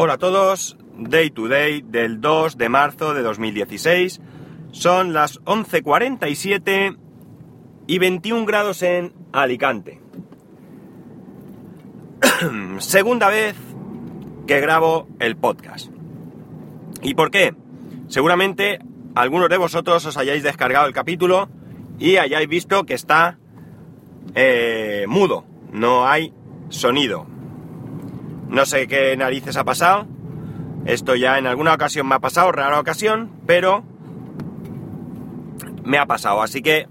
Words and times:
Hola 0.00 0.12
a 0.12 0.18
todos, 0.18 0.76
Day 0.96 1.30
to 1.30 1.48
Day 1.48 1.82
del 1.82 2.20
2 2.20 2.56
de 2.56 2.68
marzo 2.68 3.14
de 3.14 3.22
2016. 3.22 4.20
Son 4.70 5.12
las 5.12 5.40
11.47 5.40 6.96
y 7.88 7.98
21 7.98 8.46
grados 8.46 8.84
en 8.84 9.12
Alicante. 9.32 10.00
Segunda 12.78 13.28
vez 13.28 13.56
que 14.46 14.60
grabo 14.60 15.08
el 15.18 15.36
podcast. 15.36 15.90
¿Y 17.02 17.14
por 17.14 17.32
qué? 17.32 17.56
Seguramente 18.06 18.78
algunos 19.16 19.48
de 19.48 19.56
vosotros 19.56 20.06
os 20.06 20.16
hayáis 20.16 20.44
descargado 20.44 20.86
el 20.86 20.94
capítulo 20.94 21.48
y 21.98 22.18
hayáis 22.18 22.48
visto 22.48 22.84
que 22.84 22.94
está 22.94 23.40
eh, 24.36 25.06
mudo, 25.08 25.44
no 25.72 26.06
hay 26.06 26.32
sonido. 26.68 27.26
No 28.48 28.64
sé 28.66 28.86
qué 28.88 29.16
narices 29.16 29.56
ha 29.56 29.64
pasado. 29.64 30.06
Esto 30.84 31.14
ya 31.14 31.38
en 31.38 31.46
alguna 31.46 31.74
ocasión 31.74 32.06
me 32.06 32.14
ha 32.14 32.18
pasado, 32.18 32.50
rara 32.50 32.80
ocasión, 32.80 33.30
pero 33.46 33.84
me 35.84 35.98
ha 35.98 36.06
pasado, 36.06 36.42
así 36.42 36.62
que 36.62 36.88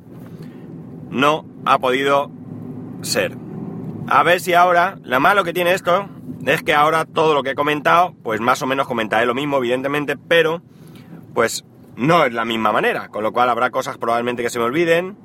no 1.09 1.45
ha 1.65 1.79
podido 1.79 2.29
ser. 3.01 3.35
A 4.07 4.23
ver 4.23 4.39
si 4.39 4.53
ahora, 4.53 4.97
lo 5.03 5.19
malo 5.19 5.43
que 5.43 5.53
tiene 5.53 5.73
esto 5.73 6.07
es 6.45 6.63
que 6.63 6.73
ahora 6.73 7.05
todo 7.05 7.33
lo 7.33 7.43
que 7.43 7.51
he 7.51 7.55
comentado, 7.55 8.13
pues 8.23 8.39
más 8.39 8.61
o 8.61 8.67
menos 8.67 8.87
comentaré 8.87 9.25
lo 9.25 9.33
mismo, 9.33 9.57
evidentemente, 9.57 10.15
pero 10.15 10.61
pues 11.33 11.65
no 11.95 12.23
es 12.23 12.33
la 12.33 12.45
misma 12.45 12.71
manera, 12.71 13.09
con 13.09 13.23
lo 13.23 13.33
cual 13.33 13.49
habrá 13.49 13.69
cosas 13.71 13.97
probablemente 13.97 14.43
que 14.43 14.49
se 14.49 14.59
me 14.59 14.65
olviden. 14.65 15.17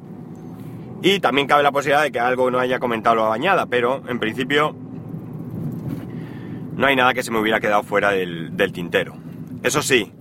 Y 1.03 1.21
también 1.21 1.47
cabe 1.47 1.63
la 1.63 1.73
posibilidad 1.73 2.03
de 2.03 2.13
que 2.13 2.21
algo 2.21 2.51
no 2.51 2.59
haya 2.59 2.79
comentado 2.79 3.17
lo 3.17 3.29
bañada, 3.29 3.67
pero 3.67 4.03
en 4.09 4.19
principio 4.19 4.75
no 6.77 6.87
hay 6.87 6.97
nada 6.97 7.15
que 7.15 7.23
se 7.23 7.31
me 7.31 7.39
hubiera 7.39 7.61
quedado 7.61 7.83
fuera 7.83 8.11
del, 8.11 8.73
tintero. 8.73 9.15
Eso 9.63 9.83
sí, 9.83 10.13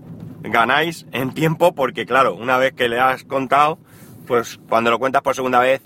ganáis 0.42 1.06
en 1.12 1.34
tiempo 1.34 1.74
porque 1.74 2.06
claro, 2.06 2.36
una 2.36 2.58
vez 2.58 2.74
que 2.74 2.90
le 2.90 3.00
has 3.00 3.24
contado, 3.24 3.80
pues 4.28 4.60
cuando 4.70 4.92
lo 4.92 5.00
cuentas 5.00 5.22
por 5.22 5.36
segunda 5.36 5.60
vez, 5.60 5.82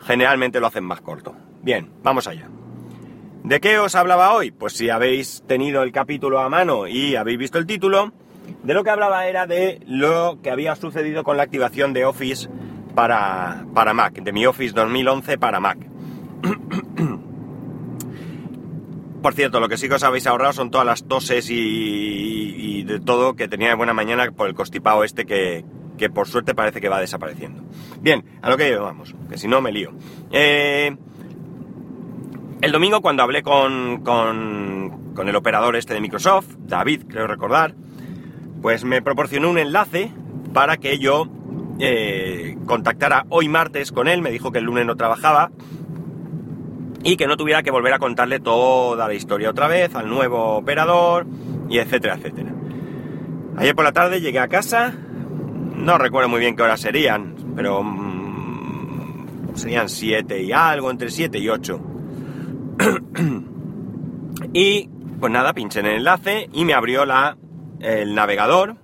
generalmente 0.00 0.60
lo 0.60 0.66
hacen 0.66 0.84
más 0.84 1.00
corto. 1.00 1.34
Bien, 1.62 1.90
vamos 2.02 2.26
allá. 2.28 2.48
¿De 3.42 3.60
qué 3.60 3.78
os 3.78 3.94
hablaba 3.94 4.34
hoy? 4.34 4.50
Pues 4.50 4.74
si 4.74 4.90
habéis 4.90 5.42
tenido 5.46 5.82
el 5.82 5.92
capítulo 5.92 6.40
a 6.40 6.48
mano 6.48 6.86
y 6.86 7.16
habéis 7.16 7.38
visto 7.38 7.58
el 7.58 7.66
título, 7.66 8.12
de 8.62 8.74
lo 8.74 8.84
que 8.84 8.90
hablaba 8.90 9.26
era 9.26 9.46
de 9.46 9.80
lo 9.86 10.38
que 10.42 10.50
había 10.50 10.74
sucedido 10.76 11.24
con 11.24 11.36
la 11.36 11.44
activación 11.44 11.92
de 11.92 12.04
Office 12.04 12.48
para, 12.94 13.64
para 13.74 13.94
Mac, 13.94 14.14
de 14.14 14.32
mi 14.32 14.46
Office 14.46 14.74
2011 14.74 15.38
para 15.38 15.60
Mac. 15.60 15.78
Por 19.26 19.34
cierto, 19.34 19.58
lo 19.58 19.68
que 19.68 19.76
sí 19.76 19.88
que 19.88 19.96
os 19.96 20.04
habéis 20.04 20.28
ahorrado 20.28 20.52
son 20.52 20.70
todas 20.70 20.86
las 20.86 21.02
toses 21.08 21.48
y, 21.50 22.84
de 22.84 23.00
todo 23.00 23.34
que 23.34 23.48
tenía 23.48 23.70
de 23.70 23.74
buena 23.74 23.92
mañana 23.92 24.30
por 24.30 24.46
el 24.46 24.54
constipado 24.54 25.02
este 25.02 25.26
que, 25.26 25.64
por 26.10 26.28
suerte 26.28 26.54
parece 26.54 26.80
que 26.80 26.88
va 26.88 27.00
desapareciendo. 27.00 27.64
Bien, 28.00 28.24
a 28.40 28.50
lo 28.50 28.56
que 28.56 28.76
vamos, 28.76 29.16
que 29.28 29.36
si 29.36 29.48
no 29.48 29.60
me 29.60 29.72
lío. 29.72 29.90
Eh, 30.30 30.96
el 32.60 32.70
domingo 32.70 33.00
cuando 33.00 33.24
hablé 33.24 33.42
con, 33.42 34.04
con, 34.04 35.28
el 35.28 35.34
operador 35.34 35.74
este 35.74 35.92
de 35.92 36.00
Microsoft, 36.00 36.46
David, 36.58 37.06
creo 37.08 37.26
recordar, 37.26 37.74
pues 38.62 38.84
me 38.84 39.02
proporcionó 39.02 39.50
un 39.50 39.58
enlace 39.58 40.12
para 40.52 40.76
que 40.76 41.00
yo 41.00 41.26
eh, 41.80 42.56
contactara 42.64 43.26
hoy 43.30 43.48
martes 43.48 43.90
con 43.90 44.06
él, 44.06 44.22
me 44.22 44.30
dijo 44.30 44.52
que 44.52 44.60
el 44.60 44.66
lunes 44.66 44.86
no 44.86 44.94
trabajaba 44.94 45.50
y 47.06 47.16
que 47.16 47.28
no 47.28 47.36
tuviera 47.36 47.62
que 47.62 47.70
volver 47.70 47.92
a 47.92 48.00
contarle 48.00 48.40
toda 48.40 49.06
la 49.06 49.14
historia 49.14 49.50
otra 49.50 49.68
vez 49.68 49.94
al 49.94 50.08
nuevo 50.08 50.56
operador 50.56 51.24
y 51.70 51.78
etcétera, 51.78 52.16
etcétera. 52.16 52.52
Ayer 53.56 53.76
por 53.76 53.84
la 53.84 53.92
tarde 53.92 54.20
llegué 54.20 54.40
a 54.40 54.48
casa, 54.48 54.92
no 54.92 55.98
recuerdo 55.98 56.28
muy 56.28 56.40
bien 56.40 56.56
qué 56.56 56.64
horas 56.64 56.80
serían, 56.80 57.36
pero 57.54 57.80
mm, 57.84 59.54
serían 59.54 59.88
7 59.88 60.42
y 60.42 60.50
algo, 60.50 60.90
entre 60.90 61.10
7 61.10 61.38
y 61.38 61.48
8. 61.48 61.80
y 64.52 64.88
pues 65.20 65.32
nada, 65.32 65.52
pinché 65.52 65.78
en 65.80 65.86
el 65.86 65.96
enlace 65.98 66.50
y 66.52 66.64
me 66.64 66.74
abrió 66.74 67.04
la, 67.06 67.36
el 67.78 68.16
navegador, 68.16 68.78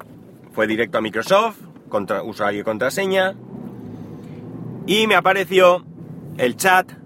fue 0.53 0.69
directo 0.69 0.99
a 0.99 1.01
Microsoft, 1.01 1.59
contra, 1.89 2.23
usuario 2.23 2.61
y 2.61 2.65
contraseña, 2.65 3.35
y 4.87 5.09
me 5.09 5.17
apareció 5.17 5.85
el 6.39 6.57
chat 6.57 7.02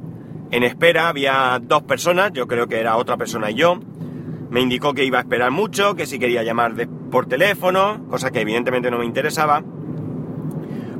en 0.51 0.63
espera 0.63 1.09
había 1.09 1.61
dos 1.63 1.83
personas, 1.83 2.33
yo 2.33 2.47
creo 2.47 2.67
que 2.67 2.81
era 2.81 2.97
otra 2.97 3.17
persona 3.17 3.51
y 3.51 3.55
yo. 3.55 3.79
Me 4.51 4.61
indicó 4.61 4.95
que 4.95 5.05
iba 5.05 5.19
a 5.19 5.23
esperar 5.23 5.51
mucho, 5.51 5.97
que 5.97 6.07
si 6.07 6.19
quería 6.19 6.43
llamar 6.43 6.75
por 7.11 7.27
teléfono, 7.27 8.07
cosa 8.09 8.31
que 8.31 8.41
evidentemente 8.41 8.91
no 8.91 8.99
me 8.99 9.05
interesaba, 9.05 9.63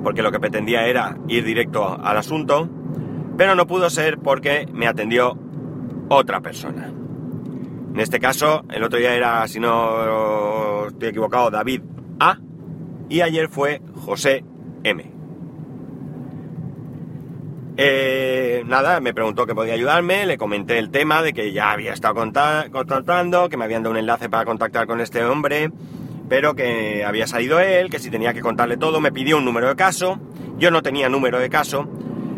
porque 0.03 0.23
lo 0.23 0.33
que 0.33 0.41
pretendía 0.41 0.87
era 0.87 1.17
ir 1.29 1.45
directo 1.45 1.99
al 2.03 2.17
asunto, 2.17 2.69
pero 3.37 3.55
no 3.55 3.67
pudo 3.67 3.89
ser 3.89 4.19
porque 4.19 4.69
me 4.73 4.87
atendió 4.87 5.39
otra 6.09 6.41
persona. 6.41 6.93
En 7.95 8.01
este 8.01 8.21
caso, 8.21 8.65
el 8.71 8.83
otro 8.83 8.99
día 8.99 9.15
era, 9.15 9.47
si 9.49 9.59
no 9.59 10.89
estoy 10.89 11.09
equivocado, 11.09 11.51
David 11.51 11.83
A, 12.21 12.39
y 13.09 13.21
ayer 13.21 13.49
fue 13.49 13.81
José 13.95 14.45
M. 14.83 15.16
Eh, 17.79 18.65
nada, 18.67 19.01
me 19.01 19.13
preguntó 19.13 19.47
que 19.47 19.55
podía 19.55 19.75
ayudarme, 19.75 20.25
le 20.25 20.39
comenté 20.39 20.79
el 20.79 20.91
tema 20.91 21.23
de 21.23 21.35
que 21.35 21.53
ya 21.53 21.73
había 21.73 21.93
estado 21.93 22.15
contactando, 22.15 23.49
que 23.51 23.57
me 23.59 23.65
habían 23.65 23.83
dado 23.83 23.93
un 23.93 23.99
enlace 23.99 24.31
para 24.31 24.47
contactar 24.47 24.87
con 24.87 25.01
este 25.01 25.23
hombre, 25.25 25.71
pero 26.29 26.55
que 26.55 27.05
había 27.05 27.27
salido 27.27 27.61
él, 27.61 27.91
que 27.91 27.99
si 27.99 28.11
tenía 28.11 28.33
que 28.33 28.41
contarle 28.41 28.79
todo, 28.79 29.01
me 29.01 29.13
pidió 29.13 29.37
un 29.37 29.45
número 29.45 29.69
de 29.69 29.77
caso, 29.77 30.19
yo 30.59 30.71
no 30.71 30.83
tenía 30.83 31.11
número 31.11 31.39
de 31.39 31.51
caso, 31.51 31.87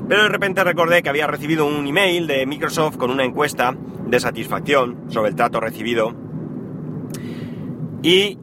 pero 0.08 0.24
de 0.24 0.28
repente 0.28 0.64
recordé 0.64 1.02
que 1.02 1.08
había 1.08 1.28
recibido 1.28 1.66
un 1.66 1.86
email 1.86 2.26
de 2.26 2.44
Microsoft 2.44 2.96
con 2.96 3.10
una 3.10 3.24
encuesta 3.24 3.76
de 4.06 4.18
satisfacción 4.18 5.04
sobre 5.08 5.30
el 5.30 5.36
trato 5.36 5.60
recibido 5.60 6.14
y 8.02 8.38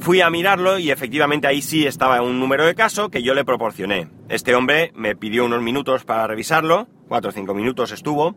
Fui 0.00 0.22
a 0.22 0.30
mirarlo 0.30 0.78
y 0.78 0.90
efectivamente 0.90 1.46
ahí 1.46 1.60
sí 1.60 1.86
estaba 1.86 2.22
un 2.22 2.40
número 2.40 2.64
de 2.64 2.74
caso 2.74 3.10
que 3.10 3.22
yo 3.22 3.34
le 3.34 3.44
proporcioné. 3.44 4.08
Este 4.30 4.54
hombre 4.54 4.92
me 4.94 5.14
pidió 5.14 5.44
unos 5.44 5.60
minutos 5.60 6.04
para 6.04 6.26
revisarlo, 6.26 6.88
cuatro 7.06 7.28
o 7.28 7.32
cinco 7.32 7.52
minutos 7.52 7.92
estuvo, 7.92 8.34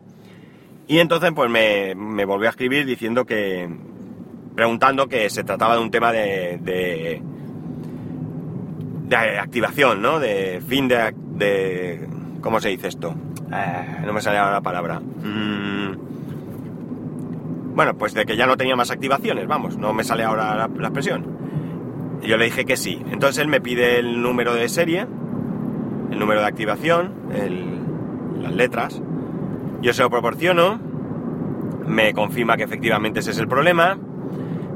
y 0.86 0.98
entonces 0.98 1.32
pues 1.34 1.50
me, 1.50 1.94
volvió 2.26 2.48
a 2.48 2.50
escribir 2.50 2.84
diciendo 2.84 3.24
que, 3.24 3.66
preguntando 4.54 5.08
que 5.08 5.30
se 5.30 5.42
trataba 5.42 5.76
de 5.76 5.80
un 5.80 5.90
tema 5.90 6.12
de, 6.12 6.58
de, 6.60 7.22
activación, 9.38 10.02
¿no? 10.02 10.20
De 10.20 10.62
fin 10.68 10.86
de, 10.86 11.14
de 11.36 12.06
¿cómo 12.42 12.60
se 12.60 12.68
dice 12.68 12.88
esto? 12.88 13.14
Eh, 13.50 14.02
no 14.04 14.12
me 14.12 14.20
sale 14.20 14.36
ahora 14.36 14.52
la 14.52 14.60
palabra. 14.60 15.00
Mm, 15.00 15.94
bueno, 17.74 17.94
pues 17.96 18.12
de 18.12 18.26
que 18.26 18.36
ya 18.36 18.46
no 18.46 18.58
tenía 18.58 18.76
más 18.76 18.90
activaciones, 18.90 19.46
vamos, 19.46 19.78
no 19.78 19.94
me 19.94 20.04
sale 20.04 20.24
ahora 20.24 20.54
la, 20.54 20.68
la 20.68 20.88
expresión. 20.88 21.43
Yo 22.22 22.36
le 22.36 22.46
dije 22.46 22.64
que 22.64 22.76
sí. 22.76 23.00
Entonces 23.10 23.42
él 23.42 23.48
me 23.48 23.60
pide 23.60 23.98
el 23.98 24.22
número 24.22 24.54
de 24.54 24.68
serie, 24.68 25.06
el 26.10 26.18
número 26.18 26.40
de 26.40 26.46
activación, 26.46 27.12
las 28.40 28.54
letras. 28.54 29.00
Yo 29.82 29.92
se 29.92 30.02
lo 30.02 30.10
proporciono, 30.10 30.80
me 31.86 32.14
confirma 32.14 32.56
que 32.56 32.62
efectivamente 32.64 33.20
ese 33.20 33.32
es 33.32 33.38
el 33.38 33.48
problema. 33.48 33.98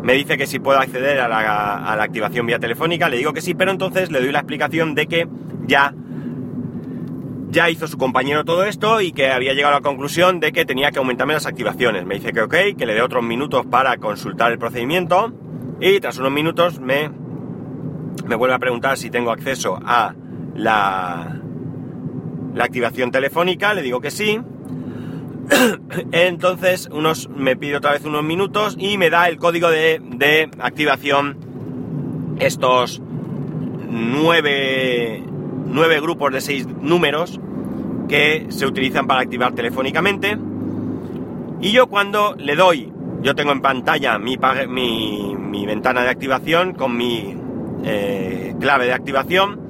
Me 0.02 0.12
dice 0.14 0.36
que 0.36 0.46
si 0.46 0.58
puedo 0.58 0.78
acceder 0.78 1.18
a 1.20 1.28
la, 1.28 2.02
activación 2.02 2.46
vía 2.46 2.58
telefónica, 2.58 3.08
le 3.08 3.16
digo 3.16 3.32
que 3.32 3.40
sí, 3.40 3.54
pero 3.54 3.70
entonces 3.70 4.10
le 4.10 4.20
doy 4.20 4.32
la 4.32 4.40
explicación 4.40 4.94
de 4.94 5.06
que 5.06 5.28
ya 5.66 5.94
ya 7.50 7.70
hizo 7.70 7.86
su 7.86 7.96
compañero 7.96 8.44
todo 8.44 8.64
esto 8.64 9.00
y 9.00 9.12
que 9.12 9.30
había 9.30 9.54
llegado 9.54 9.74
a 9.74 9.78
la 9.78 9.82
conclusión 9.82 10.38
de 10.38 10.52
que 10.52 10.66
tenía 10.66 10.90
que 10.90 10.98
aumentarme 10.98 11.32
las 11.32 11.46
activaciones. 11.46 12.04
Me 12.04 12.16
dice 12.16 12.32
que 12.32 12.42
ok, 12.42 12.54
que 12.76 12.84
le 12.84 12.92
dé 12.92 13.00
otros 13.00 13.24
minutos 13.24 13.64
para 13.64 13.96
consultar 13.96 14.52
el 14.52 14.58
procedimiento 14.58 15.32
y 15.80 15.98
tras 16.00 16.18
unos 16.18 16.30
minutos 16.30 16.78
me 16.78 17.10
me 18.24 18.34
vuelve 18.34 18.54
a 18.54 18.58
preguntar 18.58 18.96
si 18.96 19.10
tengo 19.10 19.30
acceso 19.30 19.78
a 19.84 20.14
la, 20.54 21.40
la 22.54 22.64
activación 22.64 23.10
telefónica, 23.10 23.74
le 23.74 23.82
digo 23.82 24.00
que 24.00 24.10
sí. 24.10 24.40
Entonces 26.12 26.88
unos, 26.92 27.28
me 27.28 27.56
pide 27.56 27.76
otra 27.76 27.92
vez 27.92 28.04
unos 28.04 28.22
minutos 28.22 28.76
y 28.78 28.98
me 28.98 29.10
da 29.10 29.28
el 29.28 29.38
código 29.38 29.70
de, 29.70 30.00
de 30.02 30.50
activación 30.58 31.38
estos 32.38 33.00
nueve, 33.90 35.22
nueve 35.66 36.00
grupos 36.00 36.32
de 36.32 36.40
seis 36.40 36.66
números 36.66 37.40
que 38.08 38.46
se 38.50 38.66
utilizan 38.66 39.06
para 39.06 39.20
activar 39.20 39.54
telefónicamente. 39.54 40.36
Y 41.60 41.72
yo 41.72 41.88
cuando 41.88 42.34
le 42.36 42.54
doy, 42.54 42.92
yo 43.22 43.34
tengo 43.34 43.52
en 43.52 43.60
pantalla 43.60 44.18
mi, 44.18 44.38
mi, 44.68 45.34
mi 45.36 45.66
ventana 45.66 46.02
de 46.02 46.10
activación 46.10 46.74
con 46.74 46.96
mi 46.96 47.36
eh, 47.84 48.54
clave 48.60 48.86
de 48.86 48.92
activación 48.92 49.68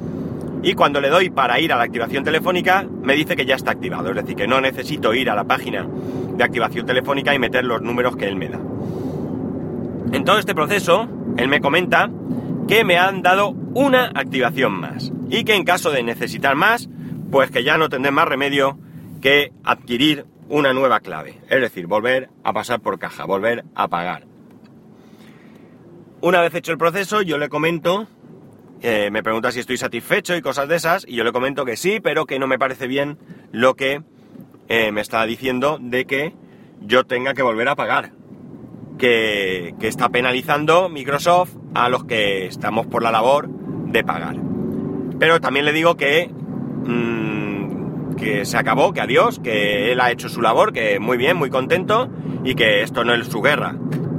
y 0.63 0.75
cuando 0.75 1.01
le 1.01 1.09
doy 1.09 1.31
para 1.31 1.61
ir 1.61 1.73
a 1.73 1.77
la 1.77 1.85
activación 1.85 2.25
telefónica 2.25 2.87
me 3.03 3.15
dice 3.15 3.37
que 3.37 3.47
ya 3.47 3.55
está 3.55 3.71
activado, 3.71 4.11
es 4.11 4.17
decir, 4.17 4.37
que 4.37 4.49
no 4.49 4.61
necesito 4.61 5.15
ir 5.15 5.31
a 5.31 5.35
la 5.35 5.45
página 5.45 5.87
de 6.37 6.45
activación 6.45 6.87
telefónica 6.87 7.35
y 7.35 7.39
meter 7.39 7.65
los 7.65 7.81
números 7.83 8.17
que 8.17 8.27
él 8.27 8.37
me 8.37 8.49
da. 8.49 8.59
En 10.13 10.25
todo 10.25 10.39
este 10.39 10.55
proceso, 10.55 11.09
él 11.37 11.49
me 11.49 11.61
comenta 11.61 12.11
que 12.67 12.85
me 12.85 12.99
han 12.99 13.23
dado 13.23 13.51
una 13.75 14.07
activación 14.07 14.73
más 14.73 15.13
y 15.31 15.45
que 15.45 15.55
en 15.55 15.65
caso 15.65 15.91
de 15.91 16.03
necesitar 16.03 16.57
más, 16.57 16.89
pues 17.31 17.51
que 17.51 17.63
ya 17.63 17.79
no 17.79 17.89
tendré 17.89 18.11
más 18.11 18.27
remedio 18.27 18.79
que 19.21 19.53
adquirir 19.65 20.27
una 20.49 20.73
nueva 20.73 21.01
clave, 21.01 21.41
es 21.51 21.61
decir, 21.61 21.87
volver 21.87 22.31
a 22.43 22.53
pasar 22.53 22.81
por 22.81 22.99
caja, 22.99 23.25
volver 23.27 23.65
a 23.75 23.89
pagar. 23.89 24.28
Una 26.21 26.41
vez 26.41 26.53
hecho 26.57 26.73
el 26.73 26.79
proceso, 26.79 27.23
yo 27.23 27.39
le 27.39 27.49
comento, 27.49 28.09
eh, 28.83 29.09
me 29.13 29.23
pregunta 29.23 29.53
si 29.53 29.61
estoy 29.61 29.77
satisfecho 29.77 30.35
y 30.35 30.43
cosas 30.43 30.67
de 30.67 30.75
esas, 30.75 31.07
y 31.07 31.15
yo 31.15 31.23
le 31.23 31.31
comento 31.31 31.65
que 31.65 31.77
sí, 31.77 32.01
pero 32.01 32.27
que 32.27 32.41
no 32.41 32.49
me 32.49 32.59
parece 32.59 32.89
bien 32.89 33.19
lo 33.53 33.75
que 33.75 34.03
eh, 34.69 34.91
me 34.91 35.01
está 35.01 35.25
diciendo 35.27 35.79
de 35.81 36.07
que 36.07 36.35
yo 36.81 37.05
tenga 37.05 37.35
que 37.35 37.43
volver 37.43 37.69
a 37.69 37.77
pagar. 37.77 38.11
Que, 38.99 39.77
está 39.81 40.09
penalizando 40.09 40.89
Microsoft 40.89 41.55
a 41.75 41.89
los 41.89 42.03
que 42.03 42.47
estamos 42.47 42.89
por 42.89 43.05
la 43.05 43.13
labor 43.13 43.49
de 43.49 44.03
pagar. 44.03 44.35
Pero 45.21 45.41
también 45.41 45.67
le 45.67 45.73
digo 45.73 45.97
que, 45.97 46.29
mm, 46.29 48.17
que 48.17 48.45
se 48.45 48.57
acabó, 48.57 48.93
que 48.93 49.01
adiós, 49.01 49.39
que 49.39 49.93
él 49.93 50.01
ha 50.01 50.11
hecho 50.11 50.29
su 50.29 50.43
labor, 50.43 50.73
que 50.73 50.99
muy 50.99 51.17
bien, 51.17 51.37
muy 51.37 51.49
contento 51.49 52.11
y 52.43 52.57
que 52.57 52.83
esto 52.83 53.05
no 53.05 53.15
es 53.15 53.29
su 53.29 53.41
guerra. 53.41 53.77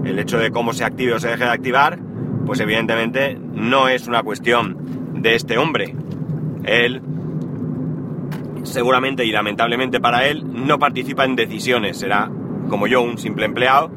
El 0.10 0.18
hecho 0.18 0.40
de 0.40 0.50
cómo 0.50 0.74
se 0.74 0.84
active 0.84 1.14
o 1.14 1.20
se 1.20 1.28
deje 1.28 1.44
de 1.44 1.52
activar, 1.52 2.00
pues 2.46 2.60
evidentemente 2.60 3.38
no 3.54 3.88
es 3.88 4.08
una 4.08 4.24
cuestión 4.24 4.76
de 5.22 5.36
este 5.36 5.60
hombre. 5.60 5.96
Él 6.64 7.02
seguramente 8.64 9.24
y 9.24 9.32
lamentablemente 9.32 10.00
para 10.00 10.26
él 10.26 10.44
no 10.66 10.80
participa 10.80 11.26
en 11.26 11.36
decisiones, 11.36 11.98
será 11.98 12.30
como 12.70 12.88
yo 12.88 13.04
un 13.04 13.20
simple 13.20 13.46
empleado 13.46 13.92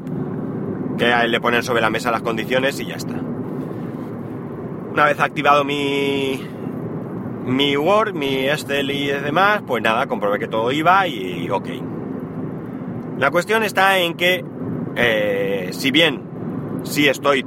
que 0.99 1.06
a 1.06 1.25
él 1.25 1.32
le 1.32 1.41
ponen 1.41 1.62
sobre 1.62 1.81
la 1.81 1.88
mesa 1.88 2.11
las 2.11 2.20
condiciones 2.20 2.79
y 2.79 2.87
ya 2.87 2.97
está. 2.97 3.14
Una 4.93 5.06
vez 5.06 5.19
activado 5.19 5.64
mi, 5.64 6.43
mi 7.47 7.75
Word, 7.75 8.12
mi 8.12 8.47
Excel 8.49 8.91
y 8.91 9.06
demás, 9.06 9.62
pues 9.67 9.82
nada, 9.82 10.06
comprobé 10.06 10.38
que 10.38 10.49
todo 10.49 10.70
iba 10.73 11.09
y 11.09 11.49
ok. 11.49 11.69
La 13.19 13.31
cuestión 13.31 13.62
está 13.62 13.99
en 13.99 14.14
que, 14.14 14.44
eh, 14.96 15.70
si 15.72 15.90
bien 15.90 16.22
sí 16.84 17.08
estoy 17.08 17.44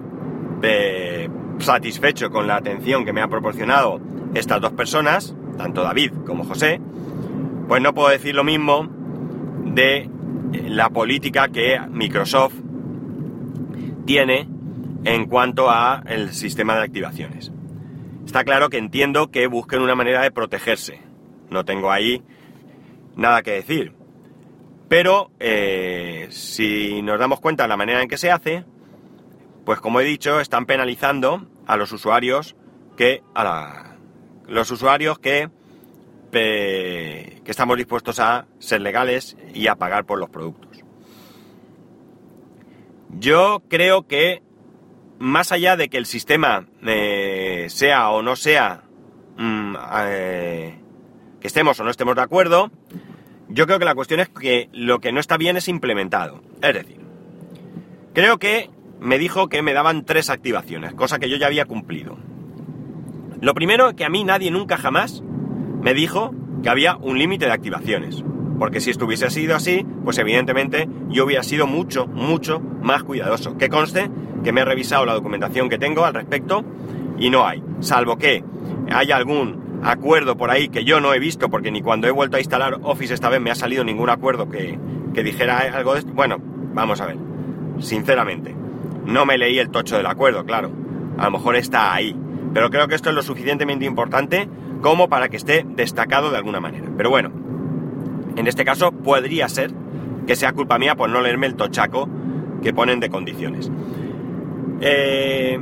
eh, 0.61 1.29
satisfecho 1.59 2.29
con 2.29 2.47
la 2.47 2.57
atención 2.57 3.05
que 3.05 3.13
me 3.13 3.21
han 3.21 3.29
proporcionado 3.29 3.99
estas 4.33 4.61
dos 4.61 4.73
personas, 4.73 5.35
tanto 5.57 5.83
David 5.83 6.11
como 6.25 6.43
José, 6.45 6.81
pues 7.67 7.81
no 7.81 7.93
puedo 7.93 8.09
decir 8.09 8.35
lo 8.35 8.43
mismo 8.43 8.87
de 9.65 10.09
la 10.67 10.89
política 10.89 11.47
que 11.49 11.79
Microsoft 11.89 12.55
tiene 14.05 14.47
en 15.03 15.25
cuanto 15.25 15.69
a 15.69 16.03
el 16.07 16.33
sistema 16.33 16.75
de 16.75 16.83
activaciones. 16.83 17.51
Está 18.25 18.43
claro 18.43 18.69
que 18.69 18.77
entiendo 18.77 19.29
que 19.29 19.47
busquen 19.47 19.81
una 19.81 19.95
manera 19.95 20.21
de 20.21 20.31
protegerse. 20.31 21.01
No 21.49 21.63
tengo 21.63 21.91
ahí 21.91 22.23
nada 23.15 23.43
que 23.43 23.51
decir. 23.51 23.94
Pero 24.87 25.31
eh, 25.39 26.27
si 26.29 27.01
nos 27.01 27.19
damos 27.19 27.39
cuenta 27.39 27.63
de 27.63 27.69
la 27.69 27.77
manera 27.77 28.01
en 28.01 28.07
que 28.07 28.17
se 28.17 28.31
hace, 28.31 28.65
pues 29.65 29.79
como 29.79 29.99
he 29.99 30.03
dicho, 30.03 30.39
están 30.39 30.65
penalizando 30.65 31.47
a 31.65 31.77
los 31.77 31.91
usuarios 31.91 32.55
que 32.95 33.23
a 33.33 33.95
los 34.47 34.69
usuarios 34.71 35.19
que 35.19 35.49
que 36.31 37.41
estamos 37.45 37.77
dispuestos 37.77 38.19
a 38.19 38.45
ser 38.59 38.81
legales 38.81 39.37
y 39.53 39.67
a 39.67 39.75
pagar 39.75 40.05
por 40.05 40.19
los 40.19 40.29
productos. 40.29 40.83
Yo 43.17 43.63
creo 43.69 44.05
que 44.07 44.43
más 45.19 45.51
allá 45.51 45.77
de 45.77 45.87
que 45.87 45.97
el 45.97 46.05
sistema 46.05 46.67
eh, 46.85 47.67
sea 47.69 48.09
o 48.09 48.21
no 48.21 48.35
sea 48.35 48.83
mm, 49.37 49.75
eh, 50.07 50.79
que 51.39 51.47
estemos 51.47 51.79
o 51.79 51.83
no 51.83 51.91
estemos 51.91 52.15
de 52.15 52.21
acuerdo, 52.21 52.71
yo 53.49 53.65
creo 53.65 53.79
que 53.79 53.85
la 53.85 53.95
cuestión 53.95 54.19
es 54.19 54.29
que 54.29 54.69
lo 54.73 54.99
que 54.99 55.11
no 55.11 55.19
está 55.19 55.37
bien 55.37 55.57
es 55.57 55.67
implementado. 55.67 56.41
Es 56.61 56.73
decir, 56.73 56.99
creo 58.13 58.37
que 58.37 58.69
me 58.99 59.19
dijo 59.19 59.49
que 59.49 59.61
me 59.61 59.73
daban 59.73 60.05
tres 60.05 60.29
activaciones, 60.29 60.93
cosa 60.93 61.19
que 61.19 61.29
yo 61.29 61.37
ya 61.37 61.47
había 61.47 61.65
cumplido. 61.65 62.17
Lo 63.41 63.53
primero, 63.53 63.95
que 63.95 64.05
a 64.05 64.09
mí 64.09 64.23
nadie 64.23 64.49
nunca 64.51 64.77
jamás 64.77 65.21
me 65.81 65.93
dijo 65.93 66.33
que 66.63 66.69
había 66.69 66.95
un 66.95 67.19
límite 67.19 67.45
de 67.45 67.51
activaciones. 67.51 68.23
Porque 68.57 68.79
si 68.79 68.89
estuviese 68.89 69.29
sido 69.29 69.55
así, 69.55 69.85
pues 70.03 70.17
evidentemente 70.17 70.87
yo 71.09 71.25
hubiera 71.25 71.43
sido 71.43 71.67
mucho, 71.67 72.07
mucho 72.07 72.59
más 72.59 73.03
cuidadoso. 73.03 73.57
Que 73.57 73.69
conste 73.69 74.09
que 74.43 74.51
me 74.53 74.61
he 74.61 74.65
revisado 74.65 75.05
la 75.05 75.13
documentación 75.13 75.69
que 75.69 75.77
tengo 75.77 76.05
al 76.05 76.13
respecto 76.13 76.63
y 77.19 77.29
no 77.29 77.45
hay. 77.45 77.61
Salvo 77.81 78.17
que 78.17 78.43
haya 78.89 79.17
algún 79.17 79.64
acuerdo 79.85 80.35
por 80.35 80.49
ahí 80.49 80.67
que 80.69 80.83
yo 80.83 80.99
no 80.99 81.13
he 81.13 81.19
visto, 81.19 81.49
porque 81.49 81.71
ni 81.71 81.81
cuando 81.81 82.07
he 82.07 82.11
vuelto 82.11 82.37
a 82.37 82.39
instalar 82.39 82.79
Office 82.81 83.13
esta 83.13 83.29
vez 83.29 83.39
me 83.39 83.51
ha 83.51 83.55
salido 83.55 83.83
ningún 83.83 84.09
acuerdo 84.09 84.49
que, 84.49 84.77
que 85.13 85.23
dijera 85.23 85.59
algo 85.59 85.93
de 85.93 85.99
esto. 85.99 86.11
Bueno, 86.13 86.37
vamos 86.73 86.99
a 87.01 87.05
ver. 87.05 87.17
Sinceramente, 87.79 88.55
no 89.05 89.25
me 89.25 89.37
leí 89.37 89.59
el 89.59 89.69
tocho 89.69 89.97
del 89.97 90.07
acuerdo, 90.07 90.43
claro. 90.45 90.71
A 91.17 91.25
lo 91.25 91.31
mejor 91.31 91.55
está 91.55 91.93
ahí. 91.93 92.15
Pero 92.53 92.69
creo 92.69 92.87
que 92.87 92.95
esto 92.95 93.09
es 93.09 93.15
lo 93.15 93.21
suficientemente 93.21 93.85
importante 93.85 94.49
como 94.81 95.07
para 95.07 95.29
que 95.29 95.37
esté 95.37 95.65
destacado 95.67 96.31
de 96.31 96.37
alguna 96.37 96.59
manera. 96.59 96.87
Pero 96.97 97.09
bueno, 97.09 97.31
en 98.35 98.47
este 98.47 98.65
caso 98.65 98.91
podría 98.91 99.47
ser 99.49 99.71
que 100.25 100.35
sea 100.35 100.53
culpa 100.53 100.79
mía 100.79 100.95
por 100.95 101.09
no 101.09 101.21
leerme 101.21 101.47
el 101.47 101.55
tochaco 101.55 102.09
que 102.63 102.73
ponen 102.73 102.99
de 102.99 103.09
condiciones. 103.09 103.71
Eh, 104.81 105.59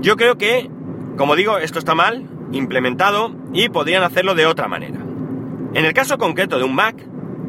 yo 0.00 0.16
creo 0.16 0.38
que, 0.38 0.70
como 1.16 1.36
digo, 1.36 1.58
esto 1.58 1.78
está 1.78 1.94
mal 1.94 2.24
implementado 2.52 3.34
y 3.52 3.68
podrían 3.68 4.02
hacerlo 4.02 4.34
de 4.34 4.46
otra 4.46 4.68
manera. 4.68 4.98
En 5.74 5.84
el 5.84 5.92
caso 5.92 6.18
concreto 6.18 6.58
de 6.58 6.64
un 6.64 6.74
Mac 6.74 6.96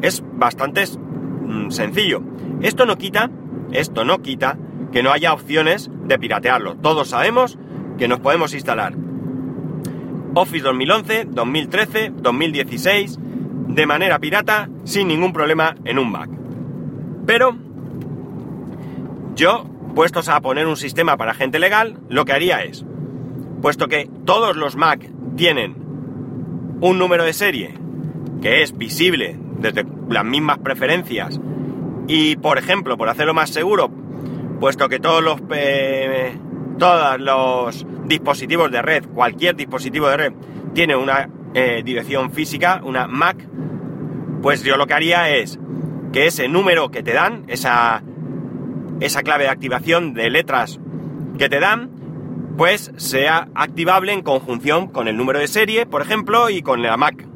es 0.02 0.22
bastante 0.34 0.84
mm, 0.84 1.70
sencillo. 1.70 2.22
Esto 2.60 2.86
no 2.86 2.96
quita, 2.96 3.30
esto 3.72 4.04
no 4.04 4.20
quita 4.20 4.58
que 4.92 5.02
no 5.02 5.12
haya 5.12 5.32
opciones 5.32 5.90
de 6.04 6.18
piratearlo. 6.18 6.76
Todos 6.76 7.08
sabemos 7.08 7.58
que 7.98 8.08
nos 8.08 8.20
podemos 8.20 8.54
instalar 8.54 8.94
Office 10.34 10.62
2011, 10.62 11.26
2013, 11.30 12.12
2016, 12.16 13.18
de 13.68 13.86
manera 13.86 14.18
pirata, 14.18 14.68
sin 14.84 15.08
ningún 15.08 15.32
problema 15.32 15.74
en 15.84 15.98
un 15.98 16.10
Mac. 16.10 16.30
Pero 17.26 17.56
yo, 19.34 19.64
puestos 19.94 20.28
a 20.28 20.40
poner 20.40 20.66
un 20.66 20.76
sistema 20.76 21.16
para 21.16 21.34
gente 21.34 21.58
legal, 21.58 21.98
lo 22.08 22.24
que 22.24 22.32
haría 22.32 22.62
es, 22.62 22.84
puesto 23.60 23.88
que 23.88 24.08
todos 24.24 24.56
los 24.56 24.76
Mac 24.76 25.08
tienen 25.36 25.76
un 26.80 26.98
número 26.98 27.24
de 27.24 27.32
serie 27.32 27.74
que 28.40 28.62
es 28.62 28.76
visible 28.76 29.36
desde 29.58 29.84
las 30.08 30.24
mismas 30.24 30.58
preferencias 30.58 31.40
y, 32.06 32.36
por 32.36 32.58
ejemplo, 32.58 32.96
por 32.96 33.08
hacerlo 33.08 33.34
más 33.34 33.50
seguro, 33.50 33.90
puesto 34.58 34.88
que 34.88 34.98
todos 34.98 35.22
los, 35.22 35.40
eh, 35.50 36.32
todos 36.78 37.20
los 37.20 37.86
dispositivos 38.06 38.70
de 38.70 38.82
red, 38.82 39.04
cualquier 39.14 39.54
dispositivo 39.54 40.08
de 40.08 40.16
red 40.16 40.32
tiene 40.74 40.96
una 40.96 41.28
eh, 41.54 41.82
dirección 41.84 42.32
física, 42.32 42.80
una 42.84 43.06
MAC, 43.06 43.46
pues 44.42 44.62
yo 44.62 44.76
lo 44.76 44.86
que 44.86 44.94
haría 44.94 45.30
es 45.30 45.58
que 46.12 46.26
ese 46.26 46.48
número 46.48 46.90
que 46.90 47.02
te 47.02 47.12
dan, 47.12 47.44
esa, 47.48 48.02
esa 49.00 49.22
clave 49.22 49.44
de 49.44 49.50
activación 49.50 50.14
de 50.14 50.30
letras 50.30 50.80
que 51.38 51.48
te 51.48 51.60
dan, 51.60 51.90
pues 52.60 52.92
sea 52.98 53.48
activable 53.54 54.12
en 54.12 54.20
conjunción 54.20 54.88
con 54.88 55.08
el 55.08 55.16
número 55.16 55.38
de 55.38 55.48
serie, 55.48 55.86
por 55.86 56.02
ejemplo, 56.02 56.50
y 56.50 56.60
con 56.60 56.82
la 56.82 56.94
MAC. 56.98 57.26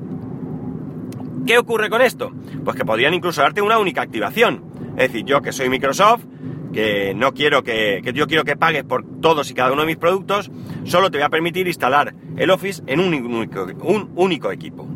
¿Qué 1.47 1.57
ocurre 1.57 1.89
con 1.89 2.03
esto? 2.03 2.31
Pues 2.63 2.77
que 2.77 2.85
podrían 2.85 3.15
incluso 3.15 3.41
darte 3.41 3.63
una 3.63 3.79
única 3.79 4.03
activación. 4.03 4.63
Es 4.99 5.11
decir, 5.11 5.25
yo 5.25 5.41
que 5.41 5.53
soy 5.53 5.71
Microsoft, 5.71 6.27
que 6.75 7.15
no 7.17 7.33
quiero 7.33 7.63
que, 7.63 8.03
yo 8.13 8.27
quiero 8.27 8.45
que 8.45 8.55
pagues 8.55 8.85
por 8.85 9.03
todos 9.23 9.51
y 9.51 9.55
cada 9.55 9.73
uno 9.73 9.81
de 9.81 9.87
mis 9.87 9.97
productos, 9.97 10.51
solo 10.85 11.11
te 11.11 11.17
voy 11.17 11.25
a 11.25 11.31
permitir 11.31 11.69
instalar 11.69 12.15
el 12.37 12.51
Office 12.51 12.83
en 12.87 13.01
un 13.01 13.15
único, 13.15 13.65
un 13.81 14.11
único 14.17 14.53
equipo. 14.53 14.87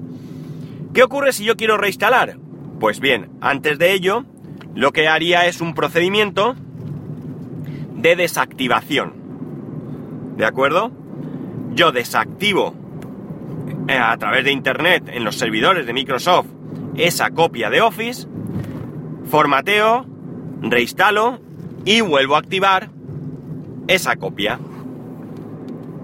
¿Qué 0.92 1.04
ocurre 1.04 1.32
si 1.32 1.46
yo 1.46 1.56
quiero 1.56 1.78
reinstalar? 1.78 2.36
Pues 2.78 3.00
bien, 3.00 3.30
antes 3.40 3.78
de 3.78 3.94
ello, 3.94 4.26
lo 4.74 4.92
que 4.92 5.08
haría 5.08 5.46
es 5.46 5.62
un 5.62 5.72
procedimiento 5.72 6.54
de 7.94 8.14
desactivación. 8.14 9.17
¿De 10.38 10.44
acuerdo? 10.44 10.92
Yo 11.74 11.90
desactivo 11.90 12.72
eh, 13.88 13.98
a 13.98 14.16
través 14.18 14.44
de 14.44 14.52
Internet 14.52 15.10
en 15.12 15.24
los 15.24 15.36
servidores 15.36 15.84
de 15.84 15.92
Microsoft 15.92 16.46
esa 16.96 17.30
copia 17.30 17.70
de 17.70 17.80
Office, 17.80 18.28
formateo, 19.24 20.06
reinstalo 20.62 21.40
y 21.84 22.02
vuelvo 22.02 22.36
a 22.36 22.38
activar 22.38 22.90
esa 23.88 24.14
copia. 24.14 24.60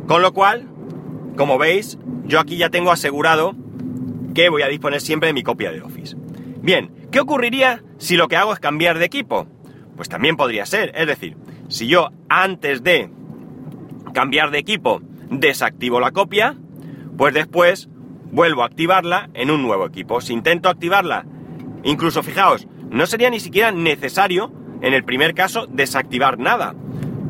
Con 0.09 0.21
lo 0.21 0.33
cual, 0.33 0.69
como 1.37 1.57
veis, 1.57 1.97
yo 2.25 2.41
aquí 2.41 2.57
ya 2.57 2.71
tengo 2.71 2.91
asegurado 2.91 3.55
que 4.35 4.49
voy 4.49 4.63
a 4.63 4.69
disponer 4.69 5.01
siempre 5.01 5.29
de 5.29 5.33
mi 5.33 5.45
copia 5.45 5.71
de 5.71 5.81
Office. 5.81 6.17
Bien, 6.61 6.91
¿qué 7.13 7.21
ocurriría 7.21 7.85
si 7.99 8.17
lo 8.17 8.27
que 8.27 8.37
hago 8.37 8.53
es 8.53 8.59
cambiar 8.59 8.99
de 8.99 9.05
equipo? 9.05 9.47
Pues 9.95 10.09
también 10.09 10.37
podría 10.37 10.67
ser. 10.67 10.91
Es 10.97 11.07
decir, 11.07 11.37
si 11.69 11.87
yo 11.87 12.11
antes 12.29 12.83
de 12.83 13.11
cambiar 14.15 14.51
de 14.51 14.59
equipo 14.59 15.03
desactivo 15.29 16.01
la 16.01 16.13
copia, 16.13 16.57
pues 17.19 17.35
después 17.35 17.91
vuelvo 18.33 18.63
a 18.63 18.67
activarla 18.67 19.29
en 19.35 19.51
un 19.51 19.63
nuevo 19.63 19.85
equipo. 19.85 20.23
Si 20.23 20.33
intento 20.33 20.71
activarla, 20.71 21.27
incluso 21.83 22.23
fijaos, 22.23 22.67
no 22.91 23.05
sería 23.07 23.29
ni 23.29 23.41
siquiera 23.41 23.71
necesario, 23.73 24.51
en 24.81 24.95
el 24.95 25.05
primer 25.05 25.35
caso, 25.35 25.67
desactivar 25.67 26.39
nada. 26.39 26.75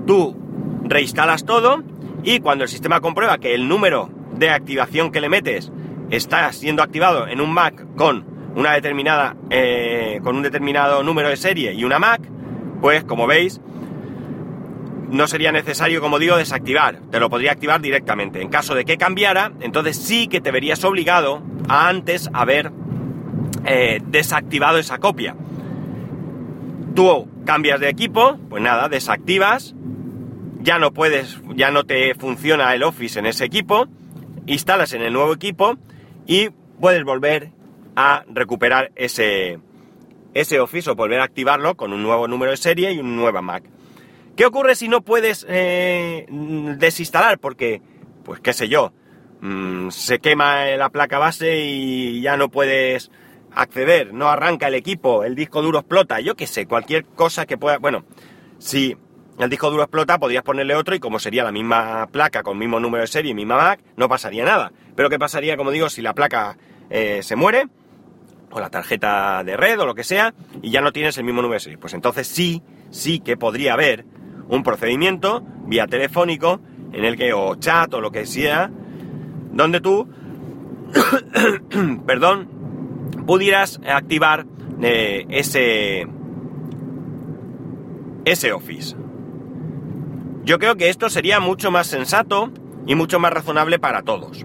Tú 0.06 0.36
reinstalas 0.84 1.44
todo 1.44 1.82
y 2.22 2.40
cuando 2.40 2.64
el 2.64 2.70
sistema 2.70 3.00
comprueba 3.00 3.38
que 3.38 3.54
el 3.54 3.68
número 3.68 4.10
de 4.36 4.50
activación 4.50 5.10
que 5.10 5.20
le 5.20 5.28
metes 5.28 5.72
está 6.10 6.50
siendo 6.52 6.82
activado 6.82 7.26
en 7.26 7.40
un 7.40 7.52
Mac 7.52 7.86
con 7.96 8.24
una 8.56 8.72
determinada 8.72 9.36
eh, 9.50 10.20
con 10.22 10.36
un 10.36 10.42
determinado 10.42 11.02
número 11.02 11.28
de 11.28 11.36
serie 11.36 11.72
y 11.72 11.84
una 11.84 11.98
Mac, 11.98 12.20
pues 12.80 13.04
como 13.04 13.26
veis 13.26 13.60
no 15.10 15.26
sería 15.26 15.52
necesario, 15.52 16.00
como 16.00 16.18
digo, 16.18 16.36
desactivar, 16.36 17.00
te 17.10 17.20
lo 17.20 17.30
podría 17.30 17.52
activar 17.52 17.80
directamente. 17.80 18.40
En 18.40 18.48
caso 18.48 18.74
de 18.74 18.84
que 18.84 18.96
cambiara, 18.96 19.52
entonces 19.60 19.96
sí 19.96 20.28
que 20.28 20.40
te 20.40 20.50
verías 20.50 20.84
obligado 20.84 21.42
a 21.68 21.88
antes 21.88 22.30
haber 22.32 22.72
eh, 23.64 24.00
desactivado 24.06 24.78
esa 24.78 24.98
copia. 24.98 25.36
Tú 26.94 27.28
cambias 27.44 27.80
de 27.80 27.88
equipo, 27.88 28.38
pues 28.48 28.62
nada, 28.62 28.88
desactivas, 28.88 29.74
ya 30.60 30.78
no 30.78 30.92
puedes, 30.92 31.40
ya 31.54 31.70
no 31.70 31.84
te 31.84 32.14
funciona 32.14 32.74
el 32.74 32.82
Office 32.82 33.18
en 33.18 33.26
ese 33.26 33.44
equipo, 33.44 33.86
instalas 34.46 34.92
en 34.92 35.02
el 35.02 35.12
nuevo 35.12 35.32
equipo 35.32 35.76
y 36.26 36.50
puedes 36.80 37.04
volver 37.04 37.50
a 37.96 38.24
recuperar 38.28 38.90
ese, 38.96 39.58
ese 40.32 40.60
Office 40.60 40.90
o 40.90 40.94
volver 40.94 41.20
a 41.20 41.24
activarlo 41.24 41.76
con 41.76 41.92
un 41.92 42.02
nuevo 42.02 42.28
número 42.28 42.50
de 42.50 42.56
serie 42.56 42.92
y 42.92 42.98
una 42.98 43.10
nueva 43.10 43.42
Mac. 43.42 43.64
¿Qué 44.36 44.46
ocurre 44.46 44.74
si 44.74 44.88
no 44.88 45.02
puedes 45.02 45.46
eh, 45.48 46.26
desinstalar? 46.78 47.38
Porque, 47.38 47.80
pues 48.24 48.40
qué 48.40 48.52
sé 48.52 48.68
yo, 48.68 48.92
mm, 49.40 49.90
se 49.90 50.18
quema 50.18 50.64
la 50.76 50.90
placa 50.90 51.18
base 51.18 51.64
y 51.64 52.20
ya 52.20 52.36
no 52.36 52.48
puedes 52.48 53.10
acceder, 53.52 54.12
no 54.12 54.28
arranca 54.28 54.66
el 54.68 54.74
equipo, 54.74 55.22
el 55.22 55.36
disco 55.36 55.62
duro 55.62 55.78
explota, 55.78 56.18
yo 56.18 56.34
qué 56.34 56.48
sé, 56.48 56.66
cualquier 56.66 57.04
cosa 57.04 57.46
que 57.46 57.56
pueda... 57.56 57.78
Bueno, 57.78 58.04
si 58.58 58.96
el 59.38 59.50
disco 59.50 59.70
duro 59.70 59.84
explota, 59.84 60.18
podrías 60.18 60.42
ponerle 60.42 60.74
otro 60.74 60.96
y 60.96 61.00
como 61.00 61.20
sería 61.20 61.44
la 61.44 61.52
misma 61.52 62.08
placa 62.10 62.42
con 62.42 62.58
mismo 62.58 62.80
número 62.80 63.02
de 63.02 63.08
serie 63.08 63.30
y 63.30 63.34
misma 63.34 63.56
Mac, 63.56 63.80
no 63.96 64.08
pasaría 64.08 64.44
nada. 64.44 64.72
Pero 64.96 65.10
¿qué 65.10 65.18
pasaría, 65.18 65.56
como 65.56 65.70
digo, 65.70 65.88
si 65.88 66.02
la 66.02 66.14
placa 66.14 66.56
eh, 66.90 67.20
se 67.22 67.36
muere? 67.36 67.68
o 68.54 68.60
la 68.60 68.70
tarjeta 68.70 69.42
de 69.42 69.56
red 69.56 69.80
o 69.80 69.84
lo 69.84 69.96
que 69.96 70.04
sea, 70.04 70.32
y 70.62 70.70
ya 70.70 70.80
no 70.80 70.92
tienes 70.92 71.18
el 71.18 71.24
mismo 71.24 71.42
número 71.42 71.54
de 71.54 71.60
serie. 71.60 71.76
Pues 71.76 71.92
entonces 71.92 72.28
sí, 72.28 72.62
sí 72.90 73.18
que 73.18 73.36
podría 73.36 73.72
haber 73.72 74.04
un 74.48 74.62
procedimiento 74.62 75.42
vía 75.66 75.86
telefónico 75.86 76.60
en 76.92 77.04
el 77.04 77.16
que, 77.16 77.32
o 77.32 77.56
chat 77.56 77.92
o 77.94 78.00
lo 78.00 78.10
que 78.10 78.26
sea, 78.26 78.70
donde 79.52 79.80
tú, 79.80 80.08
perdón, 82.06 82.48
pudieras 83.26 83.80
activar 83.86 84.46
eh, 84.80 85.26
ese, 85.28 86.06
ese 88.24 88.52
Office. 88.52 88.96
Yo 90.44 90.58
creo 90.58 90.76
que 90.76 90.88
esto 90.88 91.08
sería 91.08 91.40
mucho 91.40 91.70
más 91.70 91.86
sensato 91.86 92.50
y 92.86 92.94
mucho 92.94 93.18
más 93.18 93.32
razonable 93.32 93.78
para 93.78 94.02
todos. 94.02 94.44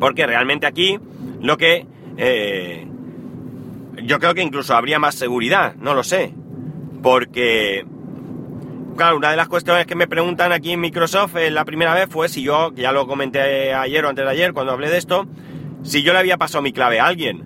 Porque 0.00 0.26
realmente 0.26 0.66
aquí 0.66 0.98
lo 1.40 1.56
que... 1.56 1.86
Eh, 2.16 2.86
yo 4.02 4.18
creo 4.18 4.34
que 4.34 4.42
incluso 4.42 4.74
habría 4.74 4.98
más 4.98 5.14
seguridad, 5.14 5.74
no 5.76 5.94
lo 5.94 6.02
sé. 6.02 6.34
Porque 7.02 7.84
claro, 8.98 9.16
una 9.16 9.30
de 9.30 9.36
las 9.36 9.48
cuestiones 9.48 9.86
que 9.86 9.94
me 9.94 10.08
preguntan 10.08 10.50
aquí 10.52 10.72
en 10.72 10.80
Microsoft 10.80 11.36
eh, 11.36 11.52
la 11.52 11.64
primera 11.64 11.94
vez 11.94 12.08
fue 12.10 12.28
si 12.28 12.42
yo, 12.42 12.74
ya 12.74 12.90
lo 12.90 13.06
comenté 13.06 13.72
ayer 13.72 14.04
o 14.04 14.08
antes 14.08 14.24
de 14.24 14.30
ayer 14.30 14.52
cuando 14.52 14.72
hablé 14.72 14.90
de 14.90 14.98
esto, 14.98 15.26
si 15.84 16.02
yo 16.02 16.12
le 16.12 16.18
había 16.18 16.36
pasado 16.36 16.62
mi 16.62 16.72
clave 16.72 16.98
a 16.98 17.06
alguien. 17.06 17.44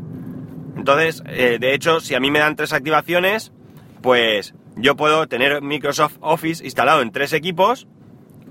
Entonces, 0.76 1.22
eh, 1.26 1.58
de 1.60 1.74
hecho, 1.74 2.00
si 2.00 2.14
a 2.14 2.20
mí 2.20 2.30
me 2.30 2.38
dan 2.38 2.56
tres 2.56 2.72
activaciones, 2.72 3.52
pues 4.00 4.54
yo 4.76 4.96
puedo 4.96 5.28
tener 5.28 5.60
Microsoft 5.60 6.16
Office 6.20 6.64
instalado 6.64 7.02
en 7.02 7.12
tres 7.12 7.34
equipos 7.34 7.86